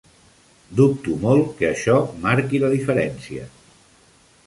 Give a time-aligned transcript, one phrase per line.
[0.79, 3.49] Dubto molt que això marqui la diferència.